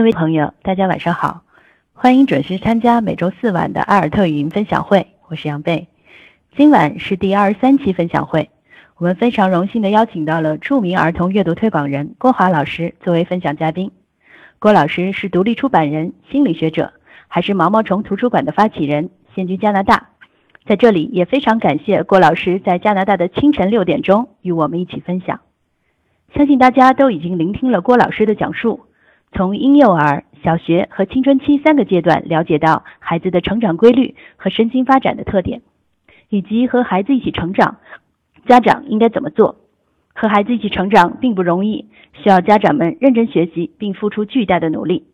[0.00, 1.42] 各位朋友，大家晚上好，
[1.92, 5.88] 欢迎准时参加每周四晚的阿尔特语音分享会，我是杨贝。
[6.56, 8.48] 今晚是第二十三期分享会，
[8.96, 13.90] 我们非常荣幸的邀请到了著名儿童阅读推广人郭华老师作为分享嘉宾。
[14.58, 16.94] 郭老师是独立出版人、心理学者，
[17.28, 20.08] 还是毛毛虫图书馆的发起人，现居加拿大。
[20.64, 25.40] 在这里也非常感谢郭老师在加拿大的清晨六点钟与我们一起分享。
[26.34, 28.86] 相信大家都已经聆听了郭老师的讲述。
[29.32, 35.62] 从婴幼儿、小学和青春期三个阶段了解到孩子的成长规律和身心发展的特点，
[36.28, 37.78] 以及和孩子一起成长，
[38.46, 39.56] 家长应该怎么做？
[40.12, 45.04] 和孩子一起成长并不容易，需要家长们认真学习并付出巨大的努力，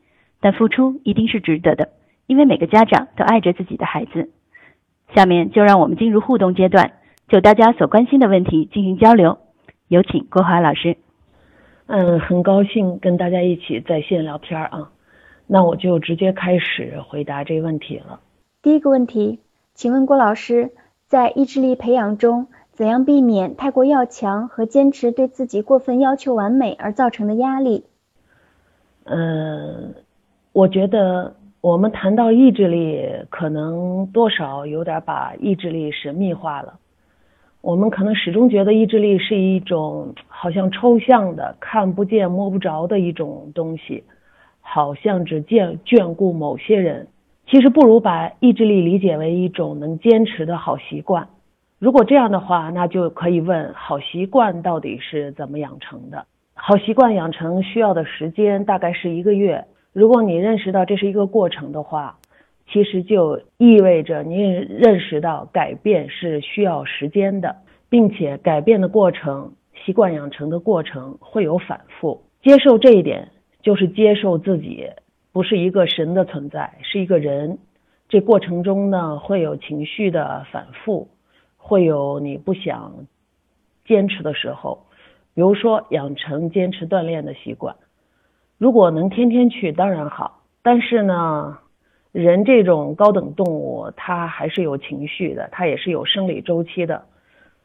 [0.40, 1.90] 但付出一定是值得的，
[2.26, 4.30] 因为每个家长都爱着自己的孩子。
[5.14, 6.92] 下面就让我们进入互动阶段，
[7.28, 9.38] 就大家所关心的问题进行交流。
[9.86, 10.96] 有请郭华老师。
[11.86, 14.90] 嗯，很高兴跟大家一起在线聊天啊，
[15.46, 18.18] 那我就直接开始回答这个问题了。
[18.60, 19.38] 第一个问题，
[19.74, 20.72] 请问郭老师，
[21.06, 27.84] 在意志力培养中，怎样避免太过要强和坚持对自己过分要求完美而造成的压力？
[29.04, 29.94] 嗯，
[30.52, 36.80] 我觉得我们谈到意志力，可能多少有点把意志力神秘化了。
[37.66, 44.04] 我们可能始终觉得意志力是一种好像抽象的、看不见、摸不着的一种东西，
[44.60, 47.08] 好像只眷眷顾某些人。
[47.48, 51.26] 其实不如把意志力理解为一种能坚持的好习惯。
[51.80, 56.24] 如果这样的话，那就可以问：好习惯到底是怎么养成的？
[56.54, 59.64] 好习惯养成需要的时间大概是一个月。
[59.92, 62.16] 如果你认识到这是一个过程的话。
[62.68, 67.56] 其实就意味着你认识到改变是需要时间的，
[67.88, 69.52] 并且改变的过程、
[69.84, 72.24] 习惯养成的过程会有反复。
[72.42, 73.28] 接受这一点，
[73.62, 74.90] 就是接受自己
[75.32, 77.58] 不是一个神的存在，是一个人。
[78.08, 81.08] 这过程中呢，会有情绪的反复，
[81.56, 83.06] 会有你不想
[83.84, 84.86] 坚持的时候。
[85.34, 87.76] 比如说，养成坚持锻炼的习惯，
[88.58, 90.42] 如果能天天去，当然好。
[90.62, 91.58] 但是呢？
[92.22, 97.04] 人这种高等动物，它还是有情绪的，它也是有生理周期的。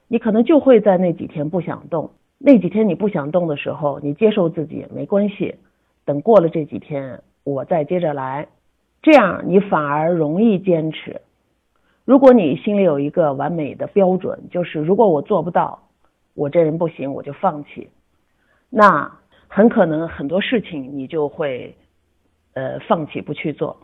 [0.10, 5.56] 你可能就会在那几天不想动，那几天你不想动的时候，你接受自己没关系，
[6.04, 8.50] 等过了这几天，我再接着来，
[9.02, 11.22] 这样你反而容易坚持。
[12.04, 15.88] 如果你心里有一个完美的标准，就是如果我做不到，
[16.34, 17.88] 我这人不行，我就放弃，
[18.70, 19.10] 那
[19.48, 21.74] 很可能很多事情你就会
[22.54, 23.78] 呃放弃不去做。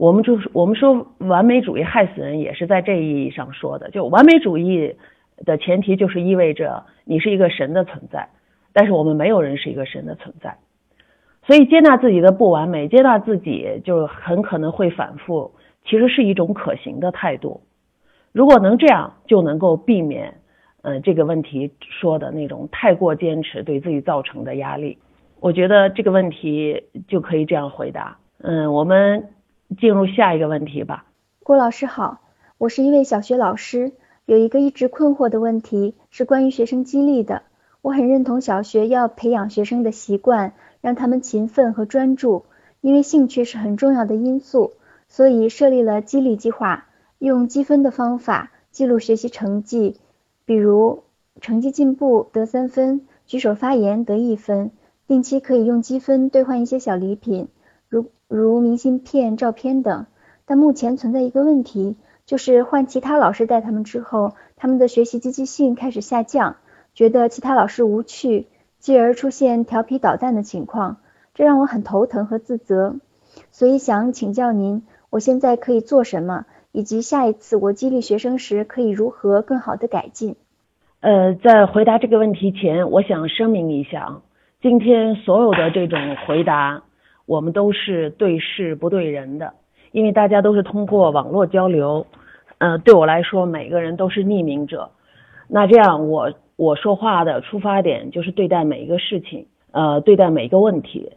[0.00, 3.90] 我们就是我们说完美主义害死人，也是在这意义上说的。
[3.90, 4.96] 就完美主义
[5.44, 8.30] 的前提就是意味着你是一个神的存在，
[8.72, 10.56] 但是我们没有人是一个神的存在，
[11.42, 15.52] 所以接纳自己的不完美，接纳自己就很可能会反复，
[15.84, 17.60] 其实是一种可行的态度。
[18.32, 20.32] 如果能这样，就能够避免
[20.80, 24.96] 嗯这个问题说的那种太过坚持对自己造成的压力。
[25.40, 28.16] 我觉得这个问题就可以这样回答。
[28.38, 29.28] 嗯，我们。
[29.78, 31.04] 进入下一个问题吧。
[31.42, 32.20] 郭老师好，
[32.58, 33.92] 我是一位小学老师，
[34.24, 37.42] 有一个一直困惑的问题是关于学生激励的。
[37.82, 42.44] 我很认同小学要培养学生的习惯，让他们勤奋和专注，
[42.80, 44.72] 因为兴趣是很重要的因素，
[45.08, 46.86] 所以设立了激励计划，
[47.18, 49.96] 用积分的方法记录学习成绩，
[50.44, 51.04] 比如
[51.40, 54.72] 成绩进步得三分，举手发言得一分，
[55.06, 57.48] 定期可以用积分兑换一些小礼品。
[58.36, 60.06] 如明信片、照片等，
[60.46, 61.96] 但目前存在一个问题，
[62.26, 66.54] 就是换其他老师带他们之后，他们的学习积极性开始下降，
[66.94, 68.46] 觉得其他老师无趣，
[68.78, 70.98] 继而出现调皮捣蛋的情况，
[71.34, 72.94] 这让我很头疼和自责。
[73.50, 80.36] 所以想请教您，我现在可以做什么，以及下一次我激励学生时可以如何更好的改进？
[81.00, 84.22] 呃，在回答这个问题前，我想声明一下啊，
[84.62, 85.98] 今天所有的这种
[86.28, 86.84] 回答。
[87.26, 89.54] 我们都是对事不对人的，
[89.92, 92.06] 因为大家都是通过网络交流。
[92.58, 94.90] 呃，对我来说，每个人都是匿名者。
[95.48, 101.12] 那这样，我我说话的出发点就是对待每一个事情，呃，对待每一个问题。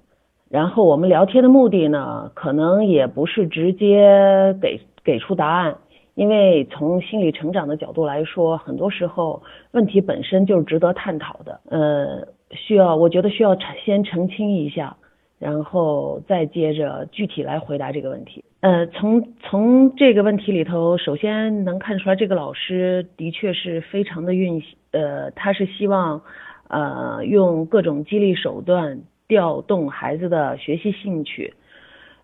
[0.50, 5.76] 然后我们聊天的目的呢，可能也不是直接给给出答案，
[6.14, 9.42] 因为从心理成长的角度来说，很多时候
[9.72, 11.60] 问题本身就是值得探讨的。
[11.70, 14.96] 呃，需要我觉得需要先澄清一下。
[15.44, 18.42] 然后再接着具体来回答这个问题。
[18.62, 26.22] 呃，从从这个问题里头，首先能看出来，这个老师的确是非常的运，呃，他是希望，
[26.70, 31.56] 呃，用各种激励手段调动孩子的学习兴趣，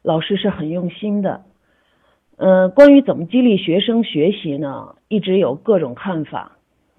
[0.01, 1.41] 老师是很用心的。
[2.37, 6.53] 呃，关于怎么激励学生学习呢，一直有各种看法。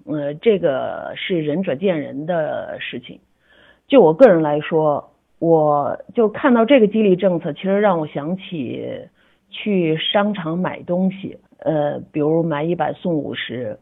[0.05, 3.19] 呃，这个是仁者见仁的事情。
[3.87, 5.10] 就我个人来说，
[5.41, 9.07] 我就看到这个激励政策，其实让我想起
[9.49, 13.79] 去商场买东西，呃，比如买一百送五十。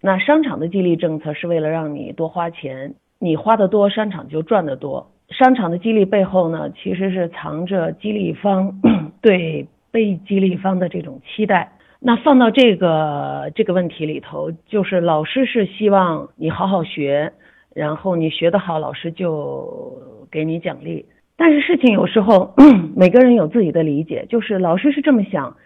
[0.00, 5.10] 那商场的激励政策是为了让你多花钱，你花的多，商场就赚得多。
[5.28, 8.80] 商场的激励背后呢，其实是藏着激励方
[9.20, 11.72] 对被激励方的这种期待。
[12.00, 17.34] 那放到这个这个问题里头，就是老师是希望你好好学，
[17.74, 21.06] 然后你学得好，老师就给你奖励。
[21.36, 22.54] 但是事情有时候
[22.94, 25.56] 每个人有自己的理解，就是老师是这么想，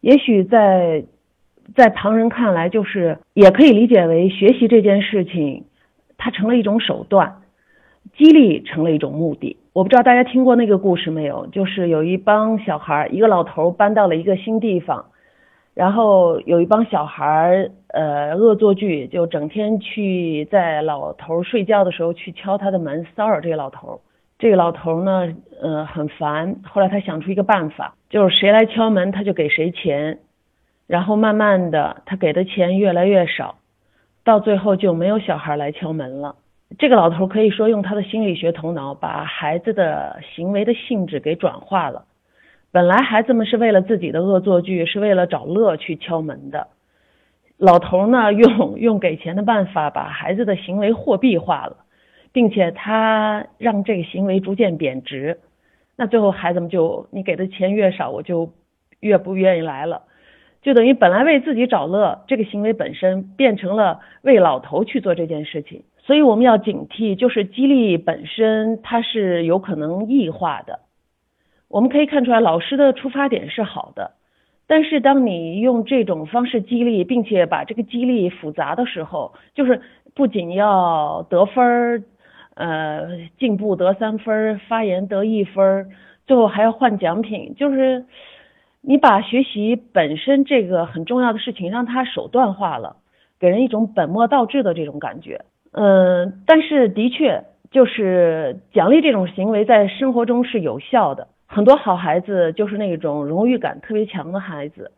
[0.00, 1.04] 也许在
[1.74, 5.64] 在旁人看来，就是也可以理解为学习这件事情，
[6.16, 7.42] 它成了一种手段，
[8.16, 9.56] 激励成了一种目的。
[9.72, 11.46] 我不知道大家听过那个故事没有？
[11.48, 15.06] 就是有一帮小孩，一个老头搬到了一个新地方。
[15.78, 24.00] 然后有一帮小孩儿，呃，恶作剧，就整天去在老头睡觉的时候去敲他的门，骚扰这个老头。
[24.40, 25.32] 这个老头呢，
[25.62, 26.56] 呃，很烦。
[26.64, 30.18] 后来他想出一个办法，就是谁来敲门，他就给谁钱。
[30.88, 33.54] 然后慢慢的，他给的钱越来越少，
[34.24, 36.34] 到最后就没有小孩来敲门了。
[36.76, 42.02] 这个老头可以说用他的心理学头脑，把孩子的行为的性质给转化了。
[42.70, 46.68] 本来孩子们是为了自己的恶作剧，是为了找乐去敲门的。
[47.56, 51.78] 老头呢，用用给钱的办法把孩子的行为货币化了，
[52.30, 55.40] 并且他让这个行为逐渐贬值。
[55.96, 58.52] 那最后孩子们就，你给的钱越少，我就
[59.00, 60.02] 越不愿意来了。
[60.60, 65.84] 就等于本来为自己找乐，这个行为本身变成了为老头去做这件事情。
[65.98, 70.80] 所以我们要警惕，就是激励本身它是有可能异化的。
[71.68, 74.12] 我们可以看出来，老师的出发点是好的，
[74.66, 79.82] 但是当你用这种方式激励，并且把这个激励复杂的时候，就是
[80.14, 82.02] 不仅要得分儿，
[82.54, 85.90] 呃，进步得三分，发言得一分，
[86.26, 88.06] 最后还要换奖品，就是
[88.80, 92.96] 你把学习本身这个很重要的事情让它手段化了，
[93.38, 95.44] 给人一种本末倒置的这种感觉。
[95.72, 101.28] 嗯，但是的确，就是奖励这种行为在生活中是有效的。
[101.50, 104.92] 很多好孩子就是那种荣誉感特别强的孩子，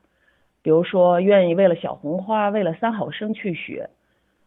[0.62, 3.88] 比如说愿意为了小红花、为了三好生去学，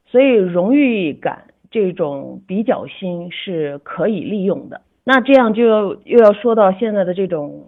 [0.06, 4.82] 所以荣誉感这种比较心是可以利用的。
[5.06, 7.66] 那这样就又要说到现在的这种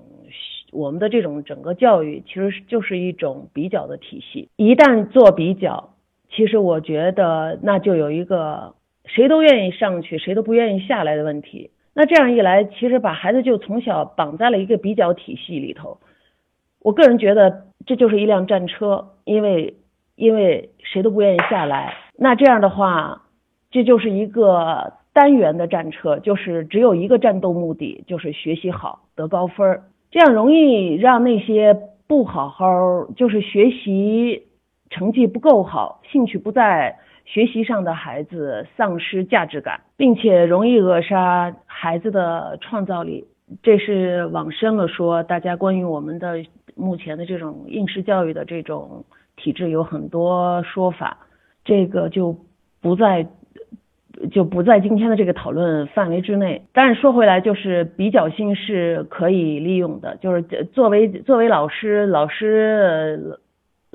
[0.71, 4.49] 我们的这种整个教育，其实就是一种比较的体系。
[4.57, 5.91] 一旦做比较，
[6.29, 8.73] 其实我觉得那就有一个
[9.05, 11.71] 谁都愿意上去，谁都不愿意下来的问题。
[11.97, 15.97] 那这样一来，其实把孩子就从小绑在了一个比较体系里头。
[16.81, 19.77] 我个人觉得这就是一辆战车，因为
[20.17, 21.95] 因为谁都不愿意下来。
[22.17, 23.21] 那这样的话，
[23.71, 29.83] 这就是一个单元的战车，就是只有一个战斗目的，就是学习好得高分儿。
[30.11, 31.75] 这样容易让那些
[32.07, 34.43] 不好好就是学习
[34.89, 36.99] 成绩不够好、兴趣不在。
[37.25, 43.25] 学习上的孩子丧失价值感，并且容易扼杀孩子的创造力，
[43.63, 46.45] 这是往深了说，大家关于我们的
[46.75, 49.03] 目前的这种应试教育的这种
[49.35, 51.17] 体制有很多说法，
[51.63, 52.37] 这个就
[52.79, 53.27] 不在
[54.31, 56.61] 就不在今天的这个讨论范围之内。
[56.73, 63.39] 但是说回来，就是比较性是可以利用的，就是作为作为老师，老师。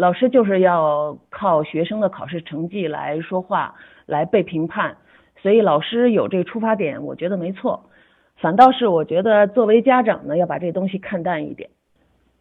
[0.01, 3.75] 老师就是要靠学生的考试成绩来说话，
[4.07, 4.97] 来被评判，
[5.43, 7.91] 所以老师有这个出发点，我觉得没错。
[8.37, 11.69] 反倒是我觉得作为家长呢，要把这东西看淡一点。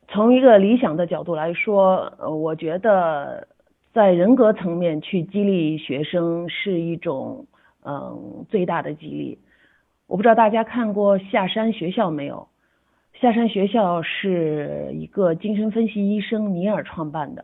[0.07, 3.45] 从一个理想的角度来说，呃，我觉得
[3.91, 7.45] 在人格层面去激励学生是一种
[7.83, 9.37] 嗯最大的激励。
[10.07, 12.47] 我不知道大家看过下山学校没有？
[13.19, 17.43] 下山学校是一个精神分析医生尼尔创办的，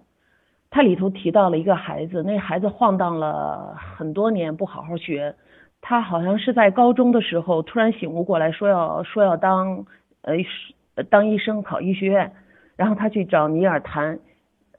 [0.76, 5.34] 他里头提到了一个孩子，那孩子晃荡了很多年不好好学，
[5.80, 9.86] 他好像是在高中的时候突然醒悟过来，说要说要当
[10.24, 10.36] 呃
[11.10, 12.34] 当医生考医学院，
[12.76, 14.20] 然后他去找尼尔谈，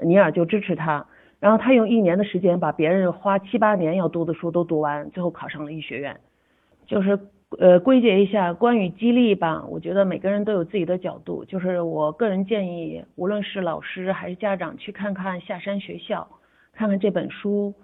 [0.04, 1.06] 尼尔就支持他，
[1.40, 6.20] 然后他用一年的时间把别人花七八年要读的书都读完，最后考上了医学院，
[6.84, 7.18] 就是。
[7.58, 11.44] 呃，归结一下关于激励吧，我觉得每个人都有自己的角度。
[11.44, 16.28] 就是我个人建议，无论是老师还是家长，去看看下山学校，
[16.72, 17.74] 看看这本书。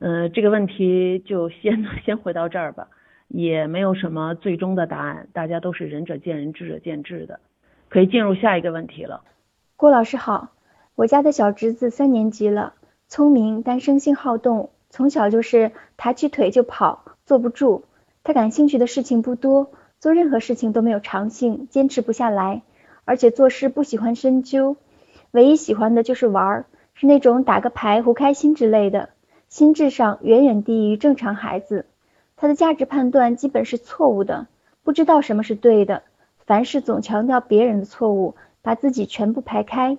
[0.00, 2.88] 嗯，这个问题就先 先回到这儿吧。
[3.28, 7.40] 也没有什么最终的答案，大家都是仁者见仁，智者见智的。
[7.88, 9.22] 可以进入下一个问题了。
[9.76, 10.52] 郭老师好，
[10.94, 12.74] 我家的小侄子三年级了，
[13.06, 17.84] 聪明但生性好动，从小就是抬起腿就跑，坐不住。
[18.28, 19.70] 他感兴趣的事情不多，
[20.00, 22.60] 做任何事情都没有长性，坚持不下来，
[23.06, 24.76] 而且做事不喜欢深究，
[25.30, 29.08] 唯一喜欢的就是玩，是那种打个牌胡开心之类的。
[29.48, 31.86] 心智上远远低于正常孩子。
[32.36, 34.46] 他的价值判断基本是错误的，
[34.84, 36.02] 不知道什么是对的，
[36.44, 39.96] 凡事总强调别人的错误，把自己全部排开。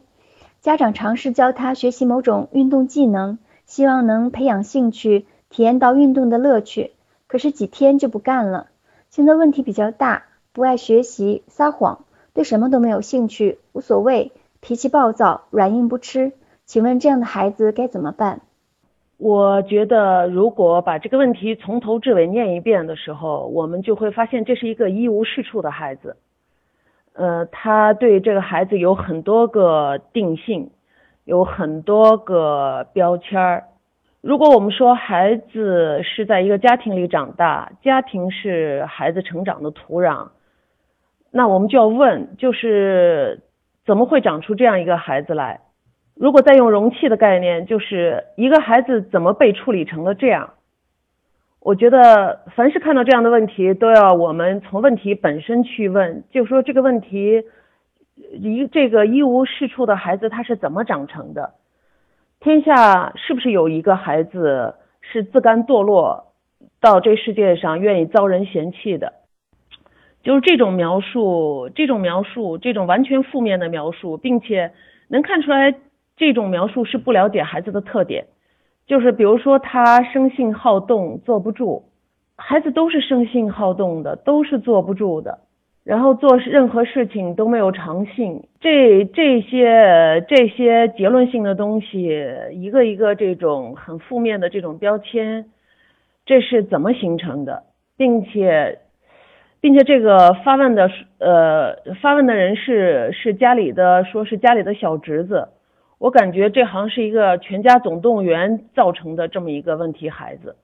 [0.61, 6.91] 家长尝试教他学习某种运动技能，希望能培养兴趣，体验到运动的乐趣，
[7.29, 8.67] 可是几天就不干了。
[9.09, 14.31] 现在问题比较大，不爱学习，撒谎，对什么都没有兴趣，无所谓，
[14.61, 16.33] 脾气暴躁，软硬不吃。
[16.65, 18.41] 请问这样的孩子该怎么办？
[19.17, 26.17] 我觉得，如果把这个问题从头至尾念一遍的时候，我们就会发现这是一个一无是处的孩子。
[27.13, 30.71] 呃，他对这个孩子有很多个定性，
[31.25, 33.65] 有很多个标签儿。
[34.21, 40.27] 如果我们说孩子是在一个家庭里长大，家庭是孩子成长的土壤，
[41.31, 43.39] 那我们就要问，就是
[43.85, 45.61] 怎么会长出这样一个孩子来？
[46.15, 50.55] 如果再用容器的概念，就是一个孩子怎么被处理成了这样？
[51.61, 57.41] 我觉得凡是看到这样的问题，都要我们从问题本身去问，就说这个问题，
[58.33, 61.53] 一这个一无是处的孩子他是怎么长成的？
[62.39, 66.33] 天下是不是有一个孩子是自甘堕落
[66.79, 69.13] 到这世界上愿意遭人嫌弃的？
[70.23, 74.71] 就是这种描述，这种描述，这种完全负面的描述，并且
[75.09, 75.75] 能看出来。
[76.15, 78.27] 这种描述是不了解孩子的特点，
[78.85, 81.85] 就是比如说他生性好动，坐不住。
[82.35, 85.39] 孩子都是生性好动的，都是坐不住的，
[85.89, 88.43] 然后做任何事情都没有长性。
[88.59, 92.15] 这这些这些结论性的东西，
[92.51, 95.45] 一个一个这种很负面的这种标签，
[96.27, 97.63] 这是怎么形成的？
[97.97, 98.77] 并且，
[99.61, 105.49] 并且这个发问的呃发问的人是是家里的，说是家里的小侄子。
[105.97, 110.55] 我感觉这好像是一个全家总动员造成的这么一个问题孩子，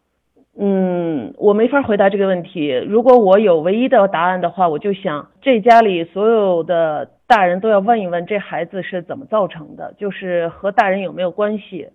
[0.58, 2.70] 嗯，我没法回答这个问题。
[2.70, 11.90] 如果我有唯一的答案的话，我就想这家里所有的大人都要问一问这孩子是怎么造成的，就是和大人有没有关系，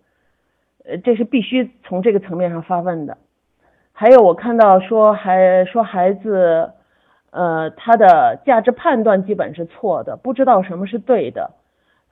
[0.84, 3.16] 呃，这是必须从这个层面上发问的。
[3.92, 6.72] 还有我看到说还说孩子，
[7.30, 11.50] 呃，他的价值判断基本是错的，不知道什么是对的。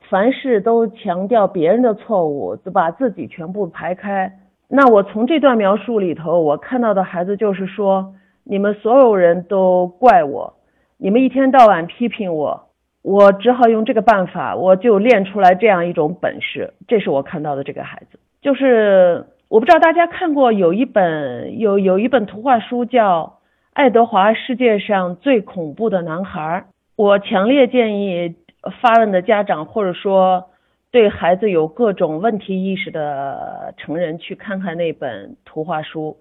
[0.09, 4.33] 凡事都强调别人的错误，把自己全部排开。
[4.69, 10.55] 那我从这段描述里头，我看到的孩子就是说，你们所有人都怪我，
[10.99, 12.69] 你们一天到晚批评我，
[13.03, 16.75] 我只好用这个办法，我就练出来这样一种本事。
[16.87, 23.23] 这是我看到的这个孩子，就是我不知道大家看过有一本有有一本图画书叫
[23.73, 26.65] 《爱德华世界上最恐怖的男孩》，
[26.97, 28.37] 我强烈建议。
[28.83, 30.48] 发问的家长，或者说
[30.91, 36.17] 对孩子有各种问题意识的成人，去看看那本图画书。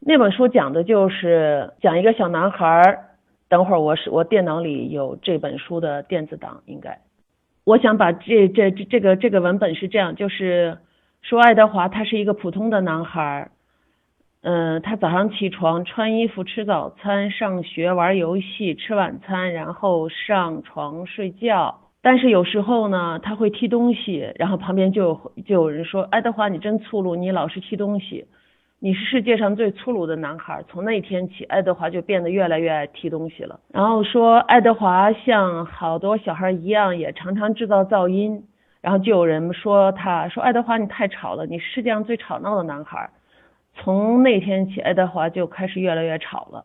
[0.00, 3.02] 那本书讲的就是讲一个小男孩。
[3.48, 6.98] 等会儿我是我电脑里有这本书的电子档，应该。
[7.64, 10.78] 我想把这这这这个这个文本是这样，就是
[11.22, 13.50] 说爱德华他是一个普通的男孩。
[14.42, 21.85] 嗯，他早上起床，穿衣服，吃早餐，上学，玩游戏，吃晚餐，然后上床睡觉。
[22.06, 28.28] 但是有时候呢，他会踢东西，然后旁边就就有人说：“爱德华，你真粗鲁，你老是踢东西，
[28.78, 33.58] 你是世界上最粗鲁的男孩。”从那天起，爱德华就变得越来越爱踢东西了。
[33.72, 38.44] 然后说，爱德华像好多小孩一样，也常常制造噪音。
[38.80, 43.10] 然后就有人说他说：“爱德华，你太吵了，你是世界上最吵闹的男孩。”
[43.74, 46.64] 从那天起，爱德华就开始越来越吵了。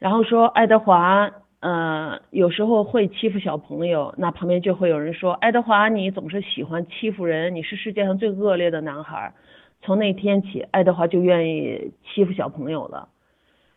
[0.00, 1.30] 然后说，爱德华，
[1.60, 4.14] 呃，有时候会欺负小朋友。
[4.16, 9.34] 那旁边就会有人说，爱德华，你总是喜欢欺负人，你是世界上最恶劣的男孩。
[9.82, 13.08] 从那天起，爱德华就愿意欺负小朋友了。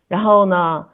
[0.08, 0.88] 然后呢，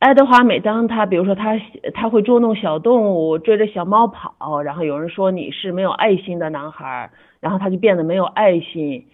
[0.00, 1.60] 爱德华每当他，比如说他
[1.92, 4.62] 他会捉弄小动物，追着小猫跑。
[4.62, 9.06] 然后有人说你是没有爱心的男孩，然后他就变得没有爱心。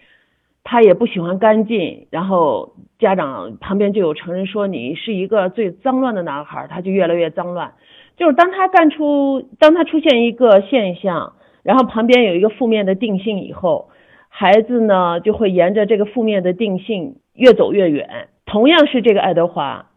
[0.63, 7.73] 他也不喜欢干净，然后家长旁边就有成人说你是一个最脏乱的男孩，他就越来越脏乱。
[8.17, 13.89] 就是当他干出，当他出现一个现象，然后旁边有一个负面的定性以后，
[14.29, 18.27] 孩子呢就会沿着这个负面的定性越走越远。
[18.45, 19.87] 同样是这个爱德华，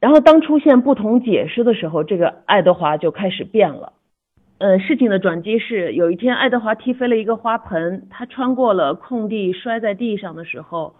[0.00, 3.92] 然后当出现不同解释的时候，这个爱德华就开始变了。
[4.58, 10.94] 呃，事情的转机是有一天，爱德华踢飞了一个花盆，他穿过了空地，摔在地上的时候，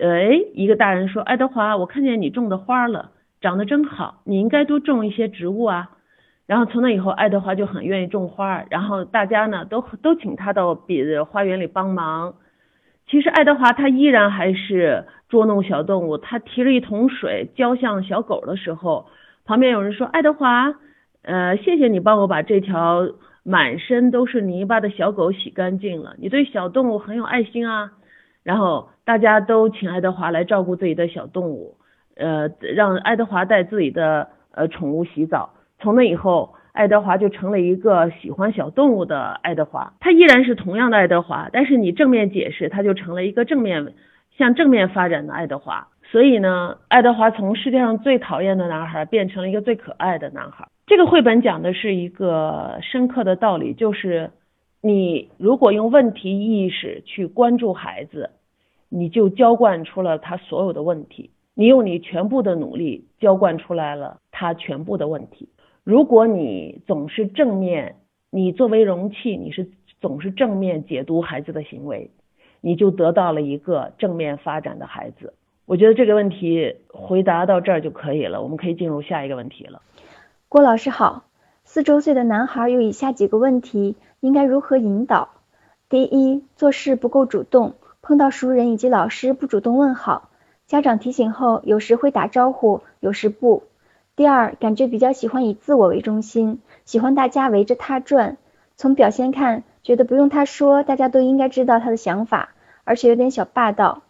[0.00, 5.90] 哎，一个大人说：“爱德华，我看见你种的花了，长得真好，你应该多种一些植物啊。”
[6.46, 12.34] 然后从那以后，爱德华就很愿意种花，然后大家呢都都请他到别的花园里帮忙。
[13.08, 19.06] 其实爱德华他依然还是捉弄小动物，他提着一桶水浇向小狗的时候，
[19.44, 20.74] 旁边有人说：“爱德华。”
[21.22, 23.08] 呃，谢谢你帮我把这条
[23.42, 26.14] 满身都是泥巴的小狗洗干净了。
[26.18, 27.92] 你对小动物很有爱心啊。
[28.42, 31.76] 然后大家都请爱德华来照顾自己的小动物，
[32.16, 35.50] 呃，让爱德华带自己的呃宠物洗澡。
[35.78, 39.92] 从那以后，爱德华就成了一个喜欢小动物的爱德华。
[40.00, 43.92] 他依然是同样的爱德华，但是你正面解释，他就成了一个正面
[44.38, 45.88] 向正面发展的爱德华。
[46.10, 50.66] 所以呢，爱德华从世界上最讨厌的男孩变成了一个最可爱的男孩。
[50.90, 54.32] 这个绘本讲的是一个深刻的道理，就是
[54.82, 58.30] 你如果用问题意识去关注孩子，
[58.88, 65.48] 你就浇灌出了他所有的问题；你用你全部的努力浇灌出来了他全部的问题。
[65.84, 67.94] 如果你总是正面，
[68.28, 69.70] 你作为容器，你是
[70.00, 72.10] 总是正面解读孩子的行为，
[72.60, 75.34] 你就得到了一个正面发展的孩子。
[75.66, 79.80] 我觉得这个问题回答到这儿就可以了，我们可以进入下一个问题了。
[80.50, 81.22] 郭老师好，
[81.64, 85.28] 四周岁的男孩有以下几个问题，应该如何引导？
[85.88, 90.28] 第一，做事不够主动，碰到熟人以及老师不主动问好，
[90.66, 93.62] 家长提醒后有时会打招呼，有时不。
[94.16, 98.36] 第二，感觉比较喜欢以自我为中心，喜欢大家围着他转。
[98.76, 102.48] 从表现看，觉得不用他说，大家都应该知道他的想法，
[102.82, 104.02] 而且有点小霸道。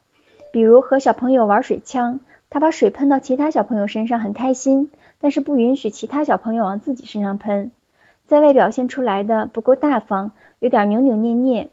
[0.53, 4.91] 比如和小朋友玩水枪，他把水喷到其他小朋友身上很开心。
[5.21, 7.71] 但是不允许其他小朋友往自己身上喷，
[8.27, 11.71] 在外表现出来的不够大方，有点扭扭捏捏。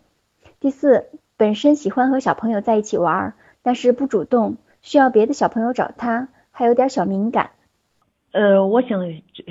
[0.59, 1.05] 第四，
[1.37, 7.51] 本身喜欢和小朋友在一起玩，但是不主动，需要别的小朋友找他，还有点小敏感。
[8.37, 9.03] 呃，我想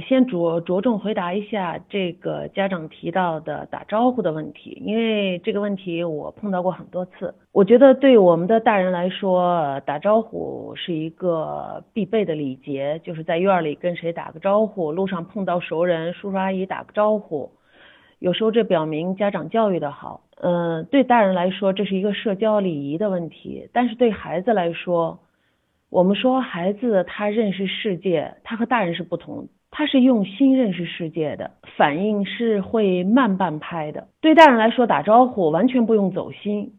[0.06, 7.34] 先着着重回答一下这个家长提到的打招呼的问题，因为这个问题我碰到过很多次。
[7.50, 17.50] 我觉得对我们的大人来说，打招呼是一个必备的礼节，就是在院里跟谁打个招呼，路上碰到熟人，叔叔阿姨打个招呼，
[18.20, 20.20] 有时候这表明家长教育的好。
[20.40, 25.18] 嗯，对大人来说，这是一个社交礼仪的问题，但是对孩子来说，
[25.96, 34.06] 我们说孩子他认识世界，他和大人是不同，他是用心认识世界的，反应是会慢半拍的。
[34.20, 36.74] 对大人来说，打招呼完全不用走心，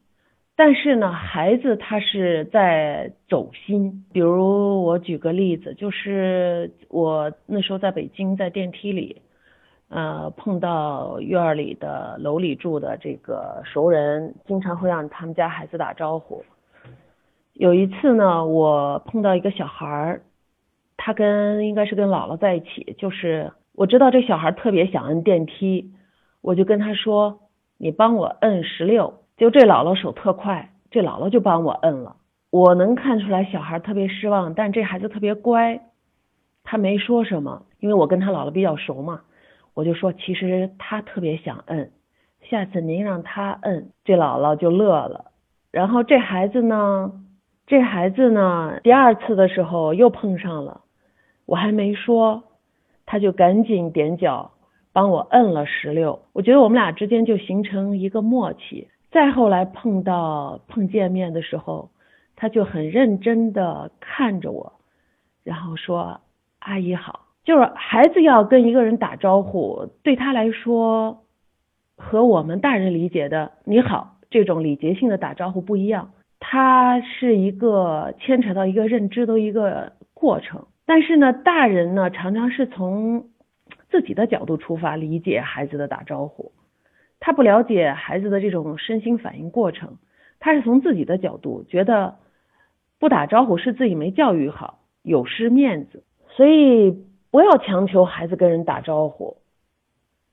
[0.56, 4.06] 但是呢，孩子他是在走心。
[4.14, 9.24] 比如我举个例子，就是我那时候在北京，在电梯里，
[9.90, 16.44] 呃，碰到院里的楼里住的这个熟人，经常会让他们家孩子打招呼。
[17.60, 20.22] 有一次呢，我碰到一个小孩儿，
[20.96, 25.92] 他跟应该是跟姥姥在一起，就是我知道这小孩特别想摁电梯，
[26.42, 27.40] 我就跟他说
[27.80, 32.18] ：“你帮我摁十六。”就这姥姥手特快，这姥姥就帮我摁了。
[32.52, 35.82] 我能看出来小孩特别失望，但这孩子特别乖，
[36.64, 39.22] 他没说什么，因为我跟他姥姥比较熟嘛，
[39.74, 41.92] 我就说其实他特别想摁，
[42.50, 43.90] 下次您让他摁。
[44.06, 45.32] 这姥姥就乐了，
[45.72, 47.24] 然后这孩子呢？
[47.68, 50.82] 这孩子呢，第二次的时候又碰上了，
[51.46, 52.44] 我还没说，
[53.06, 54.52] 他就赶紧踮脚
[54.94, 56.22] 帮我摁了十六。
[56.32, 58.88] 我觉得我们俩之间就形成一个默契。
[59.12, 61.90] 再后来碰到碰见面的时候，
[62.38, 64.72] 他就很认真的看着我，
[65.44, 66.22] 然后说
[66.60, 71.24] ：“阿姨好。”就是孩子要跟一个人打招呼，对他来说
[71.98, 76.12] 和我们大人理解的“你好”这种礼节性的打招呼不一样。
[76.50, 83.26] 它是一个牵扯到一个认知的一个过程，但是呢，大人呢常常是从
[83.90, 86.54] 自己的角度出发理解孩子的打招呼，
[87.20, 89.98] 他不了解孩子的这种身心反应过程，
[90.40, 92.16] 他是从自己的角度觉得
[92.98, 96.98] 不打招呼是自己没教育好，有失面子，所以
[97.30, 99.36] 不要强求孩子跟人打招呼。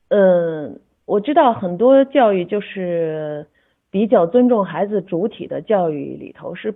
[0.07, 3.47] 嗯，我知道很多教育就是。
[3.95, 6.75] 比较尊重孩子主体的教育里头是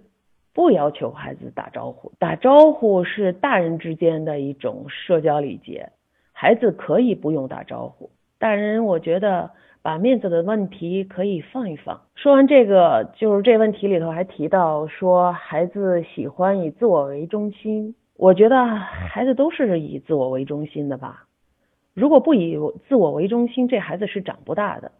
[0.54, 5.90] 不要求孩子打招呼，打招呼是大人之间的一种社交礼节，
[6.32, 8.10] 孩子可以不用打招呼。
[8.38, 9.52] 大人我觉得
[9.82, 12.00] 把面子的问题可以放一放。
[12.16, 21.26] 说完这个，就是这问题里头还提到说孩子喜欢以自我为中心，我觉得孩子都是以自我为中心的吧。
[21.94, 24.94] 如果不以自我为中心，这孩子是长不大的。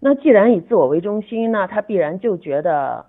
[0.00, 3.06] 那既然以自我为中心，那他必然就觉得，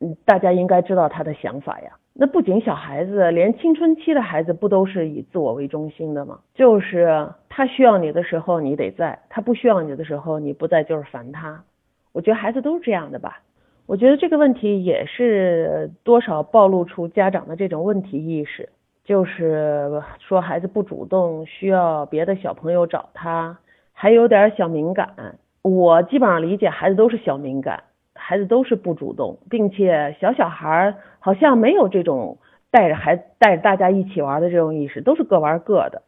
[0.00, 1.92] 嗯，大家应该知道他的想法呀。
[2.14, 6.38] 那不仅小孩子，连青春期的孩子不都是以自我为中心的吗？
[6.54, 11.64] 就是他需要你的时候你得在，他不需要你的时候你不在就是烦他。
[12.12, 13.42] 我觉得孩子都是这样的吧。
[13.86, 18.68] 我觉得这个问题也是多少暴露出家长的这种问题意识。
[19.04, 23.58] 就是说孩子不主动，需要别的小朋友找他，
[23.92, 25.36] 还有点小敏感。
[25.64, 32.36] 我基本上理解孩子都是小敏感，孩子都是不主动，并且小小孩儿好像没有这种
[32.70, 36.02] 带着孩子带着大家一起玩的这种意识，都是各玩各的。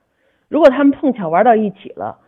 [0.51, 2.19] 如果他们碰巧玩到一起了，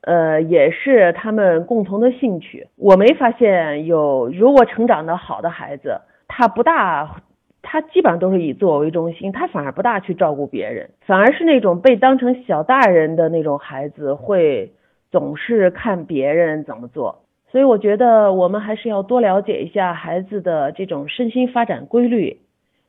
[0.00, 2.66] 呃，也是他们共同的兴趣。
[2.76, 7.22] 我没发现有如果成长的好的孩子，他不大。
[7.62, 14.72] 他基本上都是以自我为中心，他反而不大去照顾别人，反而是那种被当成小大人的那种孩子，会
[15.10, 17.22] 总是看别人怎么做。
[17.50, 22.40] 所以我觉得我们还是要多了解一下孩子的这种身心发展规律，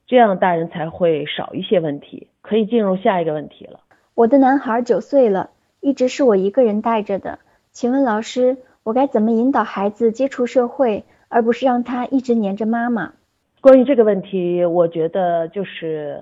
[0.06, 2.28] 这样大人才会少一些问题。
[2.42, 3.80] 可以进入下一个问题了。
[4.14, 7.40] 我的男孩九岁了，一直是我一个人带着的，
[7.72, 13.14] 请问老师，我该怎么引导孩子接触社会，而不是让他一直黏着妈妈？
[13.62, 16.20] 关于这个问题，我觉得就是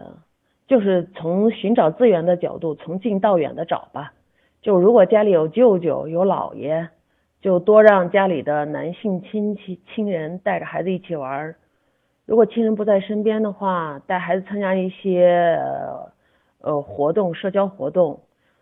[0.67, 4.13] 就是从寻找资源的角度，从近到远的找吧。
[4.61, 6.89] 就如果家里有舅舅有姥爷，
[7.41, 11.55] 就多让家里的男性亲戚亲人带着孩子一起玩。
[12.25, 15.57] 如果亲人不在身边的话，带孩子参加一些
[16.61, 18.19] 呃活动、社交活动，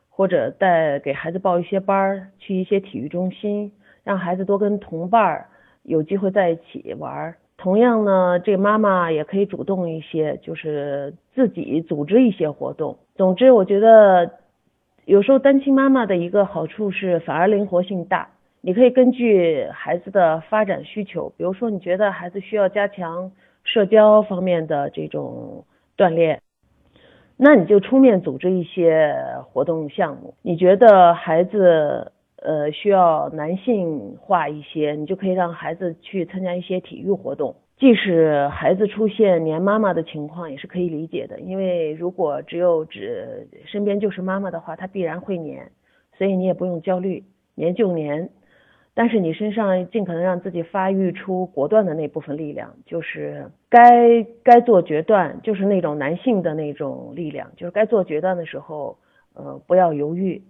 [0.10, 3.72] 或者带给孩子报一些班儿，去一些体育中心，
[4.04, 5.48] 让孩子多跟同伴儿
[5.84, 7.36] 有机会在一起玩。
[7.58, 12.96] 同样呢，这妈妈也可以主动一些，就是自己组织一些活动。
[13.16, 14.32] 总之，我觉得
[15.08, 18.28] 有时候单亲妈妈的一个好处是，反而灵活性大。
[18.60, 23.32] 你可以根据孩子的发展需求，比如说你觉得孩子需要加强
[23.64, 25.64] 社交方面的这种
[25.96, 26.42] 锻炼，
[27.38, 29.16] 那你就出面组织一些
[29.46, 30.34] 活动项目。
[30.42, 32.12] 你觉得孩子？
[32.40, 37.56] 呃，需要男性化一些，你就可以让孩子去参加一些体育活动。
[37.78, 41.40] 即使孩子出现黏妈妈的情况，也是可以理解的。
[41.40, 45.72] 因为如果只有只身边就是妈妈的话，他必然会黏，
[46.18, 47.24] 所以你也不用焦虑，
[47.56, 48.30] 黏就黏。
[48.96, 58.98] 但是你身上尽可能让自己发育出果断的那部分力量，就是该该做决断，就是那种男性的那种力量，就是该做决断的时候，
[59.36, 60.42] 呃，不要犹豫。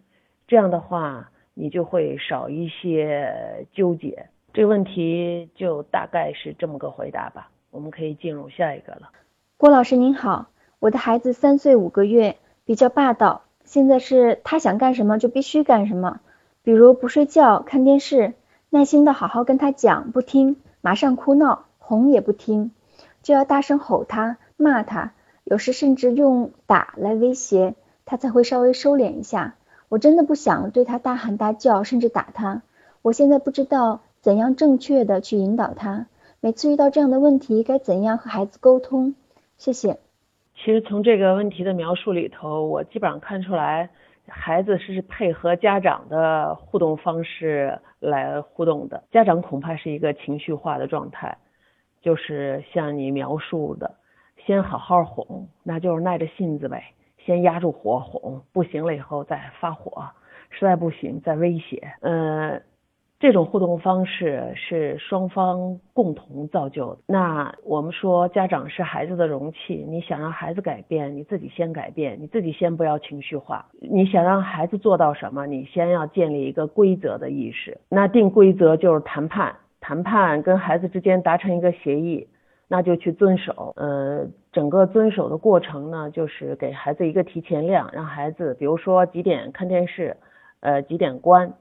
[0.48, 1.30] 这样的话。
[1.60, 3.34] 你就会少一些
[3.74, 4.28] 纠结，
[4.58, 7.52] 这个问题就大概是这么个回答吧。
[7.70, 9.12] 我们可以进入下一个了。
[9.56, 10.48] 郭老师您好，
[10.80, 16.22] 我的孩子三岁五个月，比较霸道，现在是他想干什么就必须干什么，
[16.64, 18.34] 比如不睡觉、看电视，
[18.72, 22.72] 耐心的好好跟他讲，不听，马上哭闹，哄也不听，
[23.22, 29.54] 就要大声吼他、骂他，有时甚至用打来威胁，他才会稍微收敛一下。
[29.88, 32.64] 我真的不想对他大喊大叫，甚至打他。
[33.04, 36.08] 我现在不知道怎样正确的去引导他。
[36.40, 39.16] 每次遇到这样的问题，该怎样和孩子沟通？
[39.58, 40.00] 谢谢。
[40.56, 43.90] 其实从这个问题的描述里头，我基本上看出来，
[44.28, 49.04] 孩子是配合家长的互动方式来互动的。
[49.12, 51.38] 家长恐怕是一个情绪化的状态，
[52.02, 53.96] 就是像你描述的，
[54.46, 56.84] 先好好哄，那就是耐着性子呗。
[57.26, 60.06] 先压住火哄，不行了以后再发火，
[60.50, 61.92] 实在不行再威胁。
[62.02, 62.62] 呃，
[63.20, 67.00] 这种互动方式是双方共同造就的。
[67.08, 73.66] 那我们说家长是孩子的容器，你想让孩子改变，你自己先改变，你自己先不要情绪化。
[73.82, 77.80] 你想让孩子做到什么，你先要建立一个规则的意识。
[77.90, 82.28] 那定规则就是谈判，谈判跟孩子之间达成一个协议。
[82.70, 90.18] 那就去遵守，呃，整个遵守的过程呢，就是给孩子一个提前量，让孩子，比如说几点看电视，
[90.60, 91.54] 呃，几点关，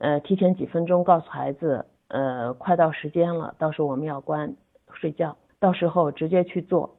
[0.00, 4.54] 呃，提前几分钟告诉孩子，呃，快到时间了，到时候我们要关
[4.92, 6.96] 睡觉，到时候直接去做，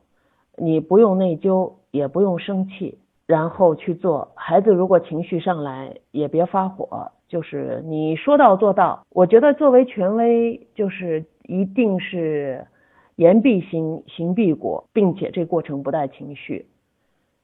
[0.55, 4.31] 你不用内疚，也不用生气，然后去做。
[4.35, 9.05] 孩子如果情绪上来，也别发火，就是你说到做到。
[9.09, 12.65] 我觉得作为权威，就是一定是。
[13.17, 16.65] 言必行，行必果，并且这过程不带情绪。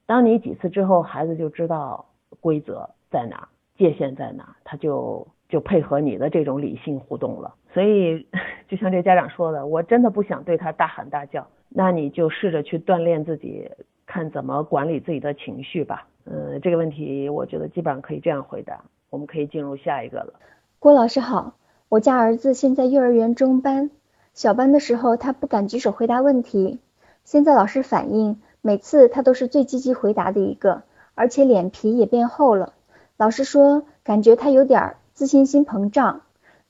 [0.07, 2.05] 当你几次之后，孩子就知道
[2.39, 7.55] 规则在哪，界限在哪，他就就配合你的这种理性互动了。
[7.73, 8.27] 所以，
[8.67, 13.69] 就像这家长说的，我真的不想对他大喊大叫，那你就试着去锻炼自己，
[14.05, 16.07] 看怎么管理自己的情绪吧。
[16.25, 18.83] 嗯，这个问题我觉得基本上可以这样回答。
[19.09, 20.33] 我们可以进入下一个了。
[20.79, 21.53] 郭老师好，
[21.87, 23.89] 我家儿子现在幼儿园中班，
[24.33, 26.79] 小班的时候他不敢举手回答问题，
[27.23, 30.83] 现在老师反映，每次他都是最积极回答的一个，
[31.15, 32.73] 而且脸皮也变厚了。
[33.15, 36.21] 老师说，感觉他有点自信心膨胀，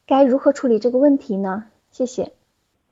[0.06, 1.66] 该如何处理这个问题呢？
[1.92, 2.32] 谢谢。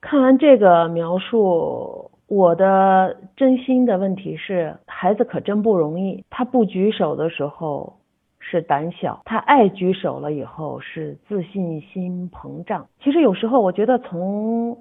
[0.02, 2.12] 看完这个描述。
[2.28, 6.26] 我的真心的问题是，孩子可真不容易。
[6.30, 7.94] 他不举手的时候
[8.38, 12.88] 是胆小，他爱举手了以后是自信心膨胀。
[13.02, 14.78] 其实有时候我觉得，从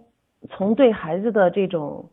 [0.50, 2.06] 从对孩子的这种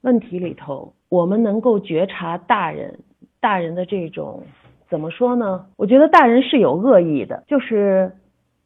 [0.00, 3.00] 问题里头，我们能够觉察大人
[3.40, 4.44] 大人的这种
[4.88, 5.66] 怎么说呢？
[5.76, 8.12] 我觉得大人是有恶意的，就是。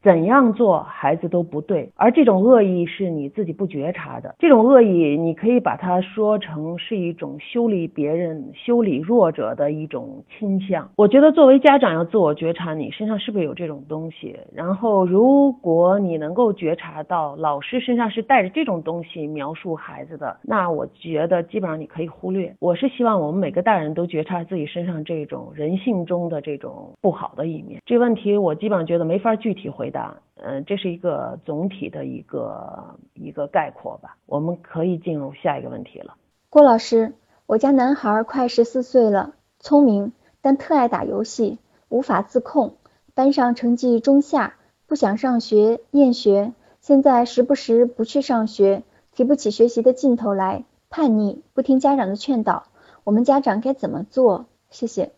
[0.03, 4.35] 怎样做孩子都不对，而这种恶意是你自己不觉察的。
[4.39, 10.91] 这种恶意，你可以把它说成是一种修理别人、修理弱者的一种倾向。
[10.97, 14.35] 我觉得作为家长要自我觉察，你身上是不是有这种东西？
[14.55, 22.55] 然后，如果你能够觉察到老师身上是带着这种东西描述孩子的，那我觉得基本上你可以忽略。
[22.59, 27.83] 我是希望我们每个大人都觉察自己身上这种人性中的这种不好的一面。
[27.85, 29.90] 这问题我基本上觉得没法具体回。
[29.91, 34.17] 答，嗯，这是一个总体的一个一个概括吧。
[34.27, 36.17] 我们可以进入下一个问题了。
[36.49, 37.13] 郭老师，
[37.47, 42.75] 我家男孩快十四岁了，聪明，但特爱打游戏，无法自控，
[43.15, 44.55] 班上成绩中下，
[44.87, 52.65] 不想上学，厌学，现在时不时不去上学，提不起学习的劲头来，叛逆，不听家长的劝导，
[53.05, 54.47] 我们家长该怎么做？
[54.71, 55.13] 谢谢。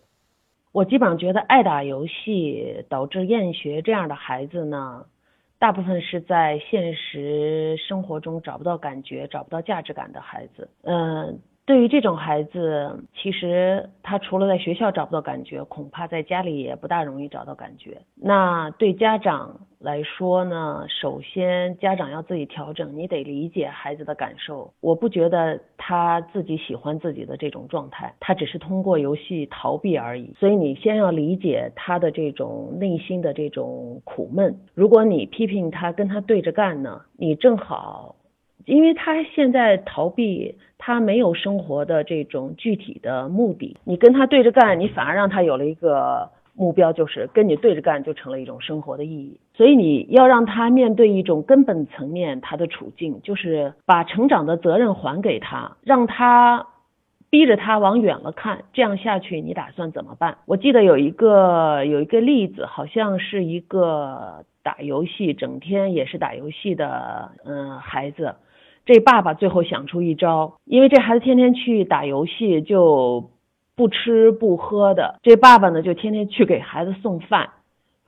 [0.72, 5.04] 我基本上觉得，爱打游戏导致厌学这样的孩子呢，
[5.58, 10.70] 大部分是在现实生活中找不到感觉、找不到价值感的孩子。
[10.82, 11.40] 嗯。
[11.64, 18.02] 对于这种孩子，其实他除了在学校找不到感觉，恐怕在家里也不大容易找到感觉。
[18.16, 20.84] 那对家长来说呢？
[20.88, 24.72] 首先，家长要自己调整，你得理解孩子的感受。
[24.80, 30.34] 我不觉得他自己喜欢自己的这种状态，他只是通过游戏逃避而已。
[30.40, 34.58] 所以你先要理解他的这种内心的这种苦闷。
[34.74, 38.16] 如果你批评他，跟他对着干呢，你正好。
[38.66, 43.76] 因为他现在逃避，他没有生活的这种具体的目的。
[43.84, 49.38] 你跟他对着干，你反而让他有了一个目标，就是跟你对着干就成了一种生活的意义。
[49.54, 56.66] 所以你要让他面对一种根本层面他的处境，就是把成长的责任还给他，让他
[57.30, 58.64] 逼着他往远了看。
[58.72, 60.38] 这样下去，你打算怎么办？
[60.46, 68.34] 我记得有一个有一个例子，好像是一个打游戏整天也是打游戏的嗯孩子。
[68.84, 73.30] 这爸爸最后想出一招，因为这孩子天天去打游戏，就
[73.76, 75.18] 不吃不喝的。
[75.22, 77.50] 这爸爸呢，就天天去给孩子送饭，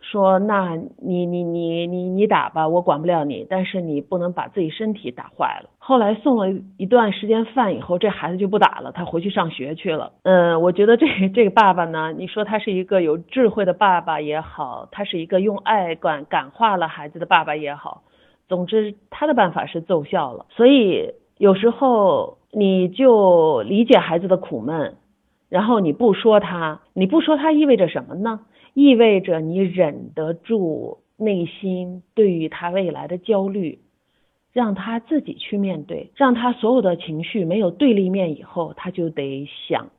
[0.00, 10.12] 说：“那你你你你你打吧，我管不了你，但是你不能把自己身体打坏了。”后来送了一段时间饭以后，这孩子就不打了，他回去上学去了。
[10.24, 18.02] 嗯，我觉得这这个爸爸呢，你说他是一个有智慧的爸爸也好，他是一个用爱感感化了孩子的爸爸也好。
[18.48, 20.46] 总之，他的办法是奏效了。
[20.50, 24.96] 所以有时候你就理解孩子的苦闷，
[25.48, 28.40] 然后你不说他，你不说他意味着什么呢？
[28.74, 33.78] 意味着你忍得住内心对于他未来的焦虑，
[34.52, 39.90] 让他自己去面对，让他所有的情绪没有对立面以后，他就得想